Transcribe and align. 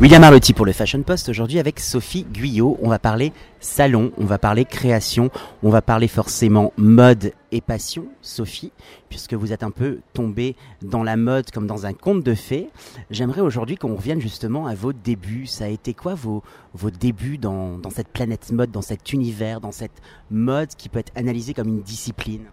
William 0.00 0.24
Arlotti 0.24 0.54
pour 0.54 0.64
le 0.64 0.72
Fashion 0.72 1.02
Post 1.02 1.28
aujourd'hui 1.28 1.58
avec 1.58 1.78
Sophie 1.78 2.24
Guyot. 2.24 2.78
On 2.80 2.88
va 2.88 2.98
parler 2.98 3.34
salon, 3.60 4.12
on 4.16 4.24
va 4.24 4.38
parler 4.38 4.64
création, 4.64 5.30
on 5.62 5.68
va 5.68 5.82
parler 5.82 6.08
forcément 6.08 6.72
mode 6.78 7.34
et 7.52 7.60
passion, 7.60 8.06
Sophie, 8.22 8.72
puisque 9.10 9.34
vous 9.34 9.52
êtes 9.52 9.62
un 9.62 9.70
peu 9.70 9.98
tombée 10.14 10.56
dans 10.80 11.02
la 11.02 11.18
mode 11.18 11.50
comme 11.50 11.66
dans 11.66 11.84
un 11.84 11.92
conte 11.92 12.24
de 12.24 12.34
fées. 12.34 12.70
J'aimerais 13.10 13.42
aujourd'hui 13.42 13.76
qu'on 13.76 13.94
revienne 13.94 14.22
justement 14.22 14.66
à 14.66 14.74
vos 14.74 14.94
débuts. 14.94 15.44
Ça 15.44 15.66
a 15.66 15.68
été 15.68 15.92
quoi 15.92 16.14
vos, 16.14 16.42
vos 16.72 16.90
débuts 16.90 17.36
dans, 17.36 17.76
dans 17.76 17.90
cette 17.90 18.08
planète 18.08 18.52
mode, 18.52 18.70
dans 18.70 18.80
cet 18.80 19.12
univers, 19.12 19.60
dans 19.60 19.70
cette 19.70 20.00
mode 20.30 20.70
qui 20.78 20.88
peut 20.88 21.00
être 21.00 21.12
analysée 21.14 21.52
comme 21.52 21.68
une 21.68 21.82
discipline? 21.82 22.46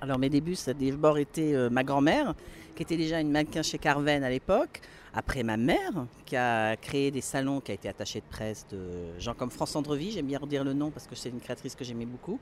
Alors 0.00 0.18
mes 0.18 0.30
débuts, 0.30 0.54
ça 0.54 0.70
a 0.70 0.74
d'abord 0.74 1.18
été 1.18 1.54
euh, 1.54 1.68
ma 1.68 1.84
grand-mère, 1.84 2.34
qui 2.74 2.82
était 2.82 2.96
déjà 2.96 3.20
une 3.20 3.30
mannequin 3.30 3.62
chez 3.62 3.78
Carven 3.78 4.24
à 4.24 4.30
l'époque. 4.30 4.80
Après 5.12 5.42
ma 5.42 5.56
mère, 5.56 6.06
qui 6.24 6.36
a 6.36 6.76
créé 6.76 7.10
des 7.10 7.20
salons, 7.20 7.60
qui 7.60 7.72
a 7.72 7.74
été 7.74 7.88
attachée 7.88 8.20
de 8.20 8.26
presse 8.30 8.64
de 8.70 8.78
gens 9.18 9.34
comme 9.34 9.50
France 9.50 9.74
Andrevie, 9.74 10.12
j'aime 10.12 10.26
bien 10.26 10.38
redire 10.38 10.62
le 10.62 10.72
nom 10.72 10.90
parce 10.90 11.06
que 11.06 11.16
c'est 11.16 11.30
une 11.30 11.40
créatrice 11.40 11.74
que 11.74 11.84
j'aimais 11.84 12.06
beaucoup. 12.06 12.38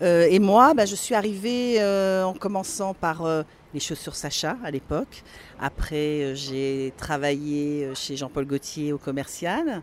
Euh, 0.00 0.26
et 0.30 0.38
moi, 0.38 0.74
bah, 0.74 0.86
je 0.86 0.94
suis 0.94 1.14
arrivée 1.14 1.80
euh, 1.80 2.24
en 2.24 2.34
commençant 2.34 2.94
par 2.94 3.24
les 3.74 3.80
chaussures 3.80 4.14
Sacha 4.14 4.56
à 4.64 4.70
l'époque. 4.70 5.24
Après, 5.60 6.34
j'ai 6.36 6.92
travaillé 6.96 7.90
chez 7.94 8.16
Jean-Paul 8.16 8.46
Gaultier 8.46 8.92
au 8.92 8.98
commercial. 8.98 9.82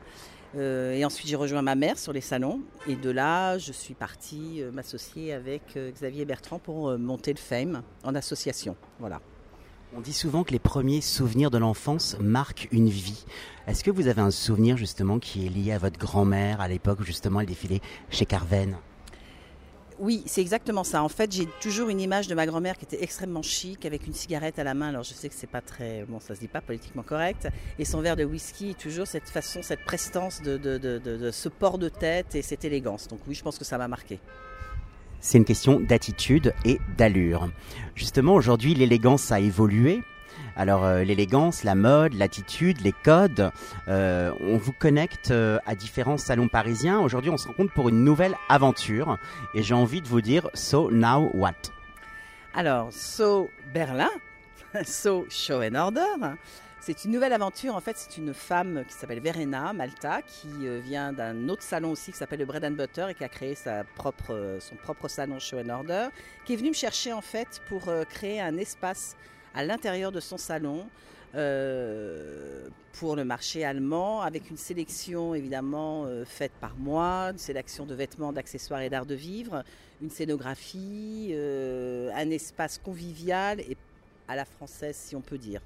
Euh, 0.56 0.94
et 0.94 1.06
ensuite, 1.06 1.28
j'ai 1.28 1.36
rejoint 1.36 1.62
ma 1.62 1.76
mère 1.76 1.98
sur 1.98 2.14
les 2.14 2.22
salons. 2.22 2.62
Et 2.88 2.96
de 2.96 3.10
là, 3.10 3.58
je 3.58 3.72
suis 3.72 3.94
partie 3.94 4.62
euh, 4.62 4.72
m'associer 4.72 5.34
avec 5.34 5.62
euh, 5.76 5.92
Xavier 5.92 6.26
Bertrand 6.26 6.60
pour 6.60 6.98
monter 6.98 7.34
le 7.34 7.40
FAME 7.40 7.84
en 8.04 8.16
association. 8.16 8.76
Voilà. 9.00 9.22
On 9.96 10.02
dit 10.02 10.14
souvent 10.14 10.44
que 10.44 10.52
les 10.52 10.60
premiers 10.60 11.02
souvenirs 11.02 11.50
de 11.50 11.58
l'enfance 11.58 12.16
marquent 12.20 12.68
une 12.72 12.90
vie. 12.90 13.26
Est-ce 13.66 13.84
que 13.84 13.90
vous 13.90 14.08
avez 14.08 14.22
un 14.22 14.32
souvenir 14.32 14.78
justement 14.78 15.18
qui 15.18 15.48
est 15.48 15.50
lié 15.50 15.72
à 15.72 15.80
votre 15.80 15.98
grand-mère 15.98 16.62
à 16.62 16.68
l'époque 16.68 17.00
où 17.00 17.04
justement 17.04 17.42
elle 17.42 17.48
défilait 17.48 17.82
chez 18.12 18.28
Carven? 18.28 18.78
Oui, 20.00 20.24
c'est 20.26 20.42
exactement 20.42 20.84
ça. 20.84 21.04
En 21.04 21.10
fait, 21.10 21.32
j'ai 21.32 21.48
toujours 21.62 21.90
une 21.90 22.00
image 22.00 22.28
de 22.28 22.36
ma 22.36 22.46
grand-mère 22.46 22.78
qui 22.78 22.86
était 22.86 23.04
extrêmement 23.04 23.42
chic, 23.42 23.86
avec 23.86 24.08
une 24.08 24.14
cigarette 24.14 24.58
à 24.60 24.64
la 24.64 24.74
main. 24.74 24.90
Alors, 24.90 25.04
je 25.04 25.14
sais 25.14 25.30
que 25.30 25.36
c'est 25.36 25.48
pas 25.48 25.62
très, 25.62 26.06
bon, 26.08 26.20
ça 26.20 26.36
se 26.36 26.40
dit 26.40 26.48
pas 26.48 26.62
politiquement 26.62 27.04
correct. 27.04 27.48
Et 27.78 27.86
son 27.86 28.02
verre 28.02 28.16
de 28.16 28.24
whisky, 28.24 28.76
toujours 28.76 29.08
cette 29.08 29.30
façon, 29.30 29.62
cette 29.62 29.84
prestance 29.84 30.42
de, 30.42 30.58
de 30.58 31.32
ce 31.32 31.50
port 31.50 31.78
de 31.78 31.90
tête 31.90 32.36
et 32.36 32.42
cette 32.42 32.66
élégance. 32.66 33.08
Donc 33.08 33.20
oui, 33.28 33.36
je 33.36 33.44
pense 33.44 33.58
que 33.58 33.66
ça 33.66 33.78
m'a 33.78 33.88
marqué 33.88 34.20
c'est 35.22 35.38
une 35.38 35.46
question 35.46 35.80
d'attitude 35.80 36.54
et 36.66 36.80
d'allure. 36.98 37.50
Justement, 37.96 38.34
aujourd'hui, 38.34 38.74
l'élégance 38.74 39.32
a 39.32 39.40
évolué. 39.40 40.02
Alors 40.60 40.84
euh, 40.84 41.04
l'élégance, 41.04 41.64
la 41.64 41.74
mode, 41.74 42.14
l'attitude, 42.16 42.82
les 42.82 42.92
codes, 42.92 43.50
euh, 43.88 44.34
on 44.42 44.58
vous 44.58 44.74
connecte 44.74 45.32
euh, 45.32 45.58
à 45.66 45.74
différents 45.74 46.18
salons 46.18 46.50
parisiens. 46.50 47.00
Aujourd'hui, 47.00 47.32
on 47.32 47.38
se 47.38 47.48
rencontre 47.48 47.74
pour 47.74 47.88
une 47.88 48.04
nouvelle 48.04 48.36
aventure 48.50 49.18
et 49.54 49.64
j'ai 49.64 49.74
envie 49.74 50.02
de 50.02 50.08
vous 50.10 50.20
dire 50.20 50.50
So 50.54 50.92
now 50.92 51.32
what? 51.34 51.54
Alors 52.54 52.92
So 52.92 53.50
Berlin, 53.74 54.10
So 54.84 55.28
Show 55.30 55.62
and 55.62 55.76
Order. 55.76 56.36
C'est 56.82 57.06
une 57.06 57.12
nouvelle 57.12 57.32
aventure. 57.34 57.76
En 57.76 57.82
fait, 57.82 57.96
c'est 57.96 58.18
une 58.18 58.34
femme 58.34 58.84
qui 58.86 58.94
s'appelle 58.94 59.22
Verena 59.22 59.72
Malta, 59.72 60.22
qui 60.22 60.50
vient 60.82 61.14
d'un 61.14 61.48
autre 61.48 61.64
salon 61.64 61.92
aussi 61.92 62.12
qui 62.12 62.18
s'appelle 62.18 62.40
le 62.40 62.46
Bread 62.46 62.66
and 62.66 62.72
Butter 62.72 63.08
et 63.10 63.14
qui 63.14 63.24
a 63.24 63.30
créé 63.30 63.56
sa 63.56 63.84
propre, 63.84 64.58
son 64.60 64.76
propre 64.76 65.08
salon 65.08 65.40
Show 65.40 65.60
and 65.60 65.70
Order, 65.70 66.08
qui 66.44 66.54
est 66.54 66.56
venue 66.58 66.70
me 66.70 66.74
chercher 66.74 67.14
en 67.14 67.22
fait 67.22 67.62
pour 67.68 67.92
créer 68.10 68.42
un 68.42 68.58
espace 68.58 69.16
à 69.54 69.64
l'intérieur 69.64 70.12
de 70.12 70.20
son 70.20 70.38
salon 70.38 70.86
euh, 71.36 72.68
pour 72.94 73.16
le 73.16 73.24
marché 73.24 73.64
allemand, 73.64 74.22
avec 74.22 74.50
une 74.50 74.58
sélection 74.58 75.36
évidemment 75.36 76.06
euh, 76.06 76.26
faite 76.26 76.52
par 76.60 76.76
moi, 76.76 77.30
une 77.32 77.38
sélection 77.38 77.86
de 77.86 77.94
vêtements, 77.94 78.34
d'accessoires 78.34 78.82
et 78.82 78.90
d'art 78.90 79.06
de 79.06 79.14
vivre, 79.14 79.64
une 80.02 80.10
scénographie, 80.10 81.30
euh, 81.32 82.12
un 82.16 82.32
espace 82.32 82.80
convivial 82.80 83.60
et 83.60 83.78
à 84.28 84.36
la 84.36 84.46
française 84.46 84.96
si 84.96 85.16
on 85.16 85.22
peut 85.22 85.38
dire. 85.38 85.62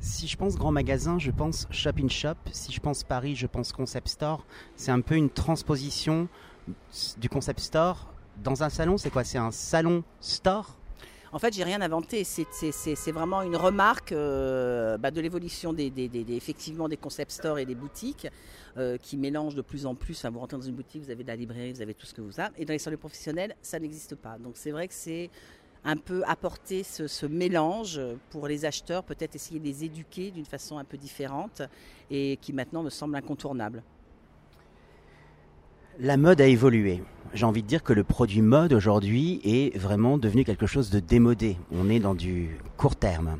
Si 0.00 0.28
je 0.28 0.36
pense 0.36 0.56
grand 0.56 0.70
magasin, 0.70 1.18
je 1.18 1.30
pense 1.30 1.66
shop 1.70 1.92
in 1.98 2.08
shop. 2.08 2.34
Si 2.52 2.72
je 2.72 2.80
pense 2.80 3.04
Paris, 3.04 3.34
je 3.36 3.46
pense 3.46 3.72
concept 3.72 4.08
store. 4.08 4.44
C'est 4.76 4.90
un 4.90 5.00
peu 5.00 5.14
une 5.14 5.30
transposition 5.30 6.28
du 7.16 7.30
concept 7.30 7.60
store 7.60 8.12
dans 8.42 8.62
un 8.62 8.68
salon. 8.68 8.98
C'est 8.98 9.08
quoi? 9.08 9.24
C'est 9.24 9.38
un 9.38 9.50
salon 9.50 10.04
store? 10.20 10.76
En 11.34 11.38
fait, 11.40 11.52
j'ai 11.52 11.64
rien 11.64 11.82
inventé. 11.82 12.22
C'est 12.22 13.12
vraiment 13.12 13.42
une 13.42 13.56
remarque 13.56 14.12
euh, 14.12 14.96
bah, 14.96 15.10
de 15.10 15.20
l'évolution 15.20 15.72
des, 15.72 15.92
effectivement 16.28 16.88
des 16.88 16.96
concept 16.96 17.32
stores 17.32 17.58
et 17.58 17.66
des 17.66 17.74
boutiques 17.74 18.28
euh, 18.76 18.96
qui 18.98 19.16
mélangent 19.16 19.56
de 19.56 19.62
plus 19.62 19.84
en 19.84 19.96
plus. 19.96 20.24
vous 20.24 20.38
rentrez 20.38 20.56
dans 20.56 20.62
une 20.62 20.76
boutique, 20.76 21.02
vous 21.02 21.10
avez 21.10 21.24
de 21.24 21.28
la 21.28 21.34
librairie, 21.34 21.72
vous 21.72 21.82
avez 21.82 21.94
tout 21.94 22.06
ce 22.06 22.14
que 22.14 22.20
vous 22.20 22.38
avez. 22.38 22.54
Et 22.56 22.64
dans 22.64 22.72
les 22.72 22.78
salles 22.78 22.96
professionnels, 22.98 23.56
ça 23.62 23.80
n'existe 23.80 24.14
pas. 24.14 24.38
Donc 24.38 24.52
c'est 24.54 24.70
vrai 24.70 24.86
que 24.86 24.94
c'est 24.94 25.28
un 25.84 25.96
peu 25.96 26.22
apporter 26.24 26.84
ce, 26.84 27.26
mélange 27.26 28.00
pour 28.30 28.46
les 28.46 28.64
acheteurs, 28.64 29.02
peut-être 29.02 29.34
essayer 29.34 29.58
de 29.58 29.64
les 29.64 29.84
éduquer 29.84 30.30
d'une 30.30 30.46
façon 30.46 30.78
un 30.78 30.84
peu 30.84 30.96
différente 30.96 31.62
et 32.10 32.38
qui 32.40 32.52
maintenant 32.52 32.84
me 32.84 32.90
semble 32.90 33.16
incontournable. 33.16 33.82
La 36.00 36.16
mode 36.16 36.40
a 36.40 36.46
évolué. 36.46 37.04
J'ai 37.34 37.46
envie 37.46 37.62
de 37.62 37.68
dire 37.68 37.84
que 37.84 37.92
le 37.92 38.02
produit 38.02 38.42
mode 38.42 38.72
aujourd'hui 38.72 39.40
est 39.44 39.76
vraiment 39.78 40.18
devenu 40.18 40.42
quelque 40.44 40.66
chose 40.66 40.90
de 40.90 40.98
démodé. 40.98 41.56
On 41.70 41.88
est 41.88 42.00
dans 42.00 42.16
du 42.16 42.58
court 42.76 42.96
terme. 42.96 43.38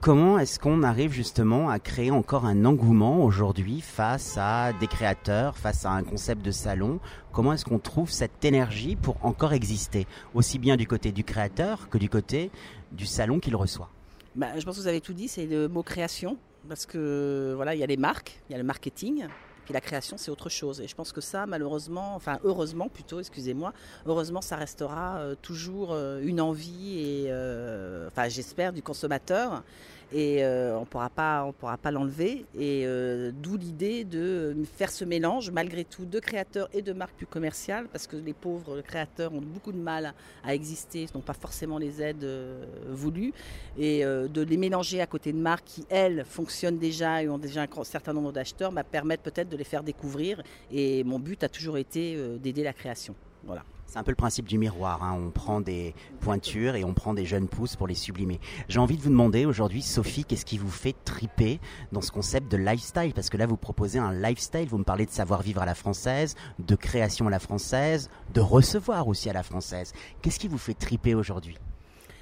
Comment 0.00 0.40
est-ce 0.40 0.58
qu'on 0.58 0.82
arrive 0.82 1.12
justement 1.12 1.70
à 1.70 1.78
créer 1.78 2.10
encore 2.10 2.46
un 2.46 2.64
engouement 2.64 3.24
aujourd'hui 3.24 3.80
face 3.80 4.36
à 4.38 4.72
des 4.72 4.88
créateurs, 4.88 5.56
face 5.56 5.84
à 5.84 5.90
un 5.90 6.02
concept 6.02 6.44
de 6.44 6.50
salon? 6.50 6.98
Comment 7.32 7.52
est-ce 7.52 7.64
qu'on 7.64 7.78
trouve 7.78 8.10
cette 8.10 8.44
énergie 8.44 8.96
pour 8.96 9.24
encore 9.24 9.52
exister, 9.52 10.08
aussi 10.34 10.58
bien 10.58 10.76
du 10.76 10.88
côté 10.88 11.12
du 11.12 11.22
créateur 11.22 11.88
que 11.88 11.98
du 11.98 12.08
côté 12.08 12.50
du 12.90 13.06
salon 13.06 13.38
qu'il 13.38 13.54
reçoit? 13.54 13.90
Bah, 14.34 14.48
Je 14.58 14.64
pense 14.64 14.76
que 14.76 14.82
vous 14.82 14.88
avez 14.88 15.00
tout 15.00 15.14
dit, 15.14 15.28
c'est 15.28 15.46
le 15.46 15.68
mot 15.68 15.84
création, 15.84 16.38
parce 16.68 16.86
que 16.86 17.52
voilà, 17.54 17.76
il 17.76 17.78
y 17.78 17.84
a 17.84 17.86
les 17.86 17.96
marques, 17.96 18.40
il 18.48 18.52
y 18.52 18.54
a 18.56 18.58
le 18.58 18.64
marketing, 18.64 19.26
la 19.72 19.80
création, 19.80 20.16
c'est 20.16 20.30
autre 20.30 20.48
chose. 20.48 20.80
Et 20.80 20.88
je 20.88 20.94
pense 20.94 21.12
que 21.12 21.20
ça, 21.20 21.46
malheureusement, 21.46 22.14
enfin 22.14 22.38
heureusement 22.44 22.88
plutôt, 22.88 23.20
excusez-moi, 23.20 23.72
heureusement, 24.06 24.40
ça 24.40 24.56
restera 24.56 25.18
euh, 25.18 25.34
toujours 25.40 25.92
euh, 25.92 26.20
une 26.22 26.40
envie 26.40 26.98
et, 26.98 27.26
euh, 27.28 28.08
enfin, 28.08 28.28
j'espère, 28.28 28.72
du 28.72 28.82
consommateur 28.82 29.62
et 30.12 30.42
euh, 30.42 30.76
on 30.76 30.88
on 30.88 31.52
pourra 31.52 31.76
pas 31.76 31.90
l'enlever. 31.90 32.46
Et 32.58 32.82
euh, 32.86 33.30
d'où 33.32 33.56
l'idée 33.56 34.04
de 34.04 34.56
faire 34.76 34.90
ce 34.90 35.04
mélange, 35.04 35.50
malgré 35.50 35.84
tout, 35.84 36.06
de 36.06 36.18
créateurs 36.18 36.68
et 36.72 36.82
de 36.82 36.92
marques 36.92 37.14
plus 37.14 37.26
commerciales, 37.26 37.86
parce 37.88 38.06
que 38.06 38.16
les 38.16 38.32
pauvres 38.32 38.80
créateurs 38.80 39.32
ont 39.32 39.40
beaucoup 39.40 39.72
de 39.72 39.78
mal 39.78 40.14
à 40.44 40.54
exister, 40.54 41.06
n'ont 41.14 41.20
pas 41.20 41.34
forcément 41.34 41.78
les 41.78 42.02
aides 42.02 42.24
euh, 42.24 42.64
voulues, 42.88 43.32
et 43.78 44.02
de 44.02 44.42
les 44.42 44.56
mélanger 44.56 45.00
à 45.00 45.06
côté 45.06 45.32
de 45.32 45.38
marques 45.38 45.64
qui, 45.64 45.86
elles, 45.88 46.24
fonctionnent 46.24 46.78
déjà 46.78 47.22
et 47.22 47.28
ont 47.28 47.38
déjà 47.38 47.62
un 47.62 47.84
certain 47.84 48.12
nombre 48.12 48.32
d'acheteurs, 48.32 48.72
bah, 48.72 48.84
permettent 48.84 49.22
peut-être 49.22 49.48
de 49.48 49.56
les 49.56 49.64
faire 49.64 49.82
découvrir. 49.82 50.42
Et 50.72 51.04
mon 51.04 51.18
but 51.18 51.44
a 51.44 51.48
toujours 51.48 51.78
été 51.78 52.16
d'aider 52.38 52.62
la 52.62 52.72
création. 52.72 53.14
Voilà. 53.44 53.62
C'est 53.86 53.98
un 53.98 54.02
peu 54.02 54.10
le 54.10 54.16
principe 54.16 54.46
du 54.46 54.58
miroir. 54.58 55.02
Hein. 55.02 55.16
On 55.18 55.30
prend 55.30 55.62
des 55.62 55.94
pointures 56.20 56.76
et 56.76 56.84
on 56.84 56.92
prend 56.92 57.14
des 57.14 57.24
jeunes 57.24 57.48
pousses 57.48 57.74
pour 57.74 57.86
les 57.86 57.94
sublimer. 57.94 58.38
J'ai 58.68 58.80
envie 58.80 58.98
de 58.98 59.02
vous 59.02 59.08
demander 59.08 59.46
aujourd'hui, 59.46 59.80
Sophie, 59.80 60.26
qu'est-ce 60.26 60.44
qui 60.44 60.58
vous 60.58 60.70
fait 60.70 60.94
triper 61.06 61.58
dans 61.90 62.02
ce 62.02 62.10
concept 62.10 62.52
de 62.52 62.58
lifestyle? 62.58 63.14
Parce 63.14 63.30
que 63.30 63.38
là, 63.38 63.46
vous 63.46 63.56
proposez 63.56 63.98
un 63.98 64.12
lifestyle. 64.12 64.68
Vous 64.68 64.76
me 64.76 64.84
parlez 64.84 65.06
de 65.06 65.10
savoir-vivre 65.10 65.62
à 65.62 65.66
la 65.66 65.74
française, 65.74 66.34
de 66.58 66.74
création 66.74 67.28
à 67.28 67.30
la 67.30 67.38
française, 67.38 68.10
de 68.34 68.42
recevoir 68.42 69.08
aussi 69.08 69.30
à 69.30 69.32
la 69.32 69.42
française. 69.42 69.94
Qu'est-ce 70.20 70.38
qui 70.38 70.48
vous 70.48 70.58
fait 70.58 70.74
triper 70.74 71.14
aujourd'hui? 71.14 71.56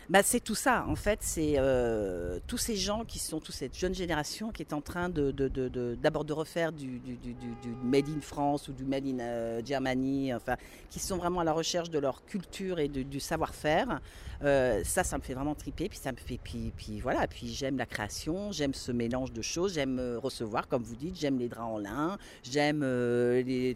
Bah, 0.08 0.20
c'est 0.23 0.41
tout 0.41 0.55
ça. 0.55 0.85
En 0.88 0.94
fait, 0.94 1.19
c'est 1.23 1.55
euh, 1.58 2.38
tous 2.47 2.58
ces 2.58 2.76
gens 2.76 3.05
qui 3.05 3.19
sont, 3.19 3.41
toute 3.41 3.55
cette 3.55 3.76
jeune 3.76 3.94
génération 3.94 4.53
qui 4.53 4.62
est 4.62 4.73
en 4.73 4.81
train 4.81 5.08
d'abord 5.08 6.25
de, 6.25 6.32
refaire 6.32 6.73
du, 6.73 7.00
Made 7.82 8.08
in 8.08 8.20
France 8.20 8.69
ou 8.69 8.73
du 8.73 8.85
Made 8.85 9.05
in 9.05 9.19
euh, 9.19 9.61
Germany, 9.64 10.32
enfin, 10.32 10.56
qui 10.91 11.00
sont 11.00 11.17
vraiment 11.17 11.41
à 11.41 11.44
la 11.44 11.53
recherche 11.53 11.91
de 11.91 11.99
leur 11.99 12.25
culture 12.25 12.79
et 12.79 12.88
du 12.88 13.19
savoir-faire. 13.19 14.00
Euh, 14.44 14.82
ça, 14.85 15.03
ça 15.03 15.19
me 15.19 15.23
fait 15.23 15.35
vraiment 15.35 15.55
triper. 15.55 15.88
Puis 15.88 15.99
ça 15.99 16.12
me 16.12 16.17
fait, 16.17 16.38
puis, 16.43 16.73
puis 16.76 17.00
voilà. 17.00 17.26
Puis 17.26 17.49
j'aime 17.49 17.76
la 17.76 17.87
création, 17.87 18.52
j'aime 18.52 18.75
ce 18.75 18.93
mélange 18.93 19.32
de 19.32 19.43
choses, 19.43 19.75
j'aime 19.75 20.00
recevoir, 20.23 20.69
comme 20.69 20.82
vous 20.82 20.97
dites, 20.97 21.19
j'aime 21.19 21.38
les 21.38 21.49
draps 21.49 21.67
en 21.67 21.79
lin, 21.79 22.19
j'aime 22.44 22.81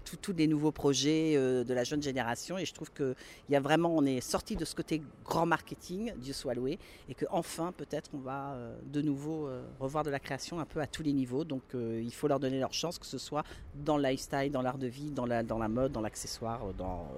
tous 0.05 0.33
les 0.37 0.47
nouveaux 0.47 0.73
projets 0.73 1.35
de 1.35 1.75
la 1.75 1.83
jeune 1.83 2.03
génération. 2.03 2.57
Et 2.57 2.65
je 2.65 2.73
trouve 2.73 2.93
qu'il 2.93 3.17
y 3.49 3.57
a 3.57 3.61
vraiment, 3.61 3.97
on 3.97 4.05
est 4.05 4.21
sorti 4.21 4.55
de 4.55 4.65
ce 4.65 4.77
côté 4.77 5.03
grand 5.25 5.47
marketing 5.47 6.13
Dieu 6.21 6.33
soit 6.33 6.55
loué, 6.55 6.79
et 7.09 7.15
que 7.15 7.27
enfin 7.31 7.73
peut-être 7.77 8.11
on 8.15 8.19
va 8.19 8.53
euh, 8.53 8.77
de 8.85 9.03
nouveau 9.03 9.47
euh, 9.47 9.63
revoir 9.79 10.05
de 10.05 10.11
la 10.11 10.21
création 10.21 10.61
un 10.61 10.65
peu 10.65 10.81
à 10.81 10.87
tous 10.87 11.03
les 11.03 11.13
niveaux. 11.13 11.45
Donc 11.45 11.63
euh, 11.75 12.01
il 12.03 12.13
faut 12.13 12.29
leur 12.29 12.41
donner 12.41 12.59
leur 12.59 12.73
chance, 12.73 12.99
que 12.99 13.07
ce 13.07 13.19
soit 13.19 13.45
dans 13.75 13.97
le 13.97 14.03
lifestyle, 14.05 14.51
dans 14.51 14.63
l'art 14.63 14.79
de 14.79 14.87
vie, 14.87 15.11
dans 15.11 15.27
la, 15.27 15.43
dans 15.43 15.59
la 15.59 15.69
mode, 15.69 15.93
dans 15.93 16.01
l'accessoire, 16.01 16.61
dans, 16.77 17.09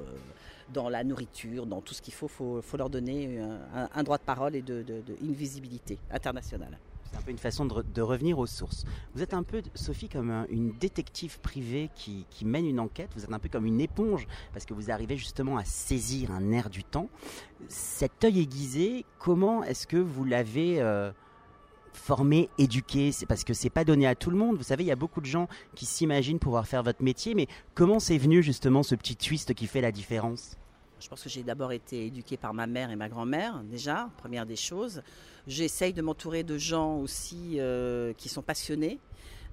dans 0.73 0.89
la 0.89 1.05
nourriture, 1.05 1.67
dans 1.67 1.81
tout 1.81 1.95
ce 1.95 2.03
qu'il 2.03 2.15
faut. 2.15 2.27
Il 2.57 2.63
faut, 2.63 2.77
leur 2.77 2.91
donner 2.91 3.39
un, 3.95 4.03
droit 4.03 4.19
de 4.19 4.23
parole 4.23 4.57
et 4.57 4.63
de, 4.63 4.85
une 5.21 5.35
visibilité 5.35 5.99
internationale. 6.11 6.79
C'est 7.13 7.19
un 7.19 7.23
peu 7.23 7.31
une 7.31 7.39
façon 7.39 7.67
de, 7.67 8.01
revenir 8.01 8.39
aux 8.39 8.47
sources. 8.47 8.85
Vous 9.15 9.23
êtes 9.23 9.35
un 9.35 9.43
peu, 9.43 9.63
Sophie, 9.75 10.09
comme 10.09 10.47
une 10.49 10.73
détective 10.79 11.41
privée 11.41 11.91
qui, 11.95 12.27
mène 12.45 12.67
une 12.67 12.81
enquête. 12.81 13.11
Vous 13.15 13.25
êtes 13.25 13.33
un 13.33 13.39
peu 13.39 13.49
comme 13.49 13.67
une 13.67 13.81
éponge 13.81 14.27
parce 14.53 14.65
que 14.65 14.75
vous 14.75 14.91
arrivez 14.91 15.17
justement 15.17 15.59
à 15.59 15.65
saisir 15.65 16.31
un 16.31 16.53
air 16.53 16.71
du 16.71 16.85
temps. 16.85 17.09
Cet 17.69 18.25
œil 18.25 18.41
aiguisé, 18.41 19.05
comment 19.19 19.63
est-ce 19.63 19.87
que 19.87 19.99
vous 19.99 20.25
l'avez 20.25 20.81
euh, 20.81 21.13
formé, 21.93 22.49
éduqué? 22.59 23.11
Parce 23.29 23.45
que 23.45 23.53
c'est 23.53 23.71
pas 23.71 23.85
donné 23.85 24.07
à 24.07 24.15
tout 24.15 24.31
le 24.31 24.37
monde. 24.37 24.57
Vous 24.57 24.63
savez, 24.63 24.85
il 24.85 24.89
y 24.89 24.93
a 24.93 24.97
beaucoup 24.97 25.21
de 25.21 25.27
gens 25.27 25.49
qui 25.75 25.85
s'imaginent 25.85 26.39
pouvoir 26.39 26.67
faire 26.67 26.83
votre 26.83 27.03
métier, 27.03 27.35
mais 27.35 27.47
comment 27.75 28.01
c'est 28.01 28.19
venu 28.19 28.43
justement 28.43 28.83
ce 28.83 28.95
petit 28.95 29.17
twist 29.17 29.55
qui 29.55 29.67
fait 29.67 29.83
la 29.83 29.93
différence? 29.93 30.57
Je 31.03 31.09
pense 31.09 31.23
que 31.23 31.29
j'ai 31.29 31.43
d'abord 31.43 31.73
été 31.73 32.07
éduquée 32.07 32.37
par 32.37 32.55
ma 32.55 32.67
mère 32.67 32.91
et 32.91 32.97
ma 32.97 33.09
grand-mère, 33.09 33.63
déjà, 33.65 34.09
première 34.19 34.47
des 34.47 34.57
choses. 34.57 35.03
J'essaye 35.49 35.93
de 35.93 36.01
m'entourer 36.01 36.45
de 36.45 36.57
gens 36.57 36.99
aussi 36.99 37.57
euh, 37.59 38.13
qui 38.15 38.29
sont 38.29 38.43
passionnés. 38.43 39.01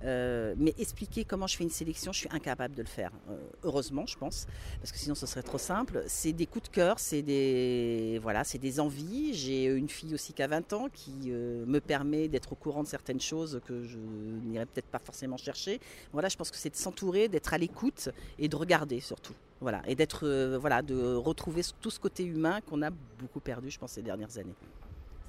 Euh, 0.04 0.56
mais 0.58 0.74
expliquer 0.78 1.26
comment 1.26 1.48
je 1.48 1.58
fais 1.58 1.64
une 1.64 1.70
sélection, 1.70 2.12
je 2.12 2.20
suis 2.20 2.30
incapable 2.32 2.76
de 2.76 2.82
le 2.82 2.88
faire. 2.88 3.12
Euh, 3.30 3.38
heureusement, 3.64 4.06
je 4.06 4.18
pense, 4.18 4.48
parce 4.80 4.92
que 4.92 4.98
sinon 4.98 5.16
ce 5.16 5.26
serait 5.26 5.44
trop 5.44 5.58
simple. 5.58 6.04
C'est 6.08 6.34
des 6.34 6.46
coups 6.46 6.70
de 6.70 6.76
cœur, 6.76 7.00
c'est 7.00 7.22
des 7.22 8.20
voilà, 8.22 8.44
c'est 8.44 8.58
des 8.58 8.80
envies. 8.80 9.34
J'ai 9.34 9.66
une 9.66 9.90
fille 9.90 10.14
aussi 10.14 10.34
qui 10.34 10.42
a 10.42 10.48
20 10.48 10.74
ans 10.74 10.88
qui 10.94 11.32
me 11.32 11.80
permet 11.80 12.28
d'être 12.28 12.54
au 12.54 12.56
courant 12.56 12.84
de 12.84 12.88
certaines 12.88 13.22
choses 13.22 13.60
que 13.66 13.84
je 13.84 13.98
n'irais 13.98 14.66
peut-être 14.66 14.88
pas 14.88 15.00
forcément 15.00 15.38
chercher. 15.38 15.80
Voilà, 16.14 16.30
je 16.30 16.38
pense 16.38 16.52
que 16.52 16.58
c'est 16.58 16.70
de 16.70 16.76
s'entourer, 16.76 17.28
d'être 17.28 17.54
à 17.54 17.58
l'écoute 17.58 18.10
et 18.38 18.48
de 18.48 18.56
regarder 18.56 19.00
surtout. 19.00 19.34
Voilà, 19.62 19.82
et 19.88 19.96
d'être, 19.96 20.26
euh, 20.26 20.58
voilà, 20.58 20.82
de 20.82 21.16
retrouver 21.16 21.62
tout 21.82 21.90
ce 21.90 22.00
côté 22.00 22.24
humain 22.24 22.62
qu'on 22.62 22.82
a 22.82 22.92
beaucoup 22.92 23.42
perdu, 23.42 23.70
je 23.70 23.78
pense, 23.78 23.92
ces 23.92 24.02
dernières 24.02 24.38
années. 24.38 24.56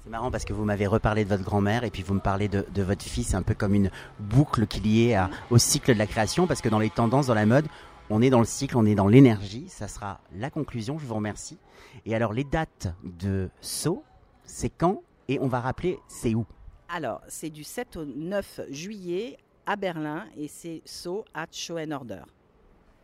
C'est 0.03 0.09
marrant 0.09 0.31
parce 0.31 0.45
que 0.45 0.53
vous 0.53 0.65
m'avez 0.65 0.87
reparlé 0.87 1.23
de 1.23 1.29
votre 1.29 1.43
grand-mère 1.43 1.83
et 1.83 1.91
puis 1.91 2.01
vous 2.01 2.15
me 2.15 2.19
parlez 2.19 2.47
de, 2.47 2.81
votre 2.81 3.03
fils, 3.03 3.35
un 3.35 3.43
peu 3.43 3.53
comme 3.53 3.75
une 3.75 3.91
boucle 4.19 4.65
qui 4.65 4.79
est 4.79 4.81
liée 4.81 5.27
au 5.51 5.59
cycle 5.59 5.93
de 5.93 5.99
la 5.99 6.07
création, 6.07 6.47
parce 6.47 6.61
que 6.61 6.69
dans 6.69 6.79
les 6.79 6.89
tendances, 6.89 7.27
dans 7.27 7.35
la 7.35 7.45
mode, 7.45 7.67
on 8.09 8.21
est 8.21 8.31
dans 8.31 8.39
le 8.39 8.45
cycle, 8.45 8.77
on 8.77 8.85
est 8.85 8.95
dans 8.95 9.07
l'énergie. 9.07 9.65
Ça 9.69 9.87
sera 9.87 10.19
la 10.35 10.49
conclusion. 10.49 10.97
Je 10.97 11.05
vous 11.05 11.13
remercie. 11.13 11.59
Et 12.05 12.15
alors, 12.15 12.33
les 12.33 12.43
dates 12.43 12.93
de 13.03 13.49
saut, 13.61 14.03
c'est 14.43 14.69
quand 14.69 15.03
Et 15.27 15.39
on 15.39 15.47
va 15.47 15.59
rappeler, 15.59 15.99
c'est 16.07 16.33
où? 16.33 16.45
Alors, 16.89 17.21
c'est 17.27 17.51
du 17.51 17.63
7 17.63 17.97
au 17.97 18.05
9 18.05 18.61
juillet 18.69 19.37
à 19.67 19.75
Berlin 19.75 20.25
et 20.35 20.47
c'est 20.47 20.81
saut 20.83 21.25
à 21.33 21.45
Schoenorder. 21.51 22.23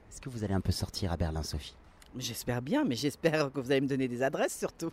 Est-ce 0.09 0.19
que 0.19 0.29
vous 0.29 0.43
allez 0.43 0.55
un 0.55 0.61
peu 0.61 0.71
sortir 0.71 1.11
à 1.11 1.17
Berlin, 1.17 1.43
Sophie? 1.43 1.75
J'espère 2.17 2.61
bien, 2.61 2.83
mais 2.83 2.95
j'espère 2.95 3.51
que 3.51 3.59
vous 3.59 3.71
allez 3.71 3.81
me 3.81 3.87
donner 3.87 4.07
des 4.07 4.23
adresses 4.23 4.57
surtout. 4.57 4.91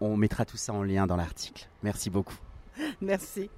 On, 0.00 0.16
mettra 0.16 0.44
tout 0.44 0.56
ça 0.56 0.72
en 0.72 0.82
lien 0.82 1.06
dans 1.06 1.16
l'article. 1.16 1.68
Merci 1.82 2.10
beaucoup. 2.10 2.36
Merci. 3.00 3.50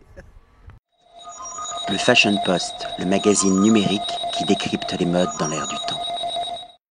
Le 1.89 1.99
Fashion 1.99 2.37
Post, 2.45 2.87
le 2.99 3.07
magazine 3.07 3.61
numérique 3.61 4.01
qui 4.37 4.45
décrypte 4.45 4.93
les 4.99 5.07
modes 5.07 5.31
dans 5.39 5.49
l'air 5.49 5.67
du 5.67 5.77
temps. 5.89 6.12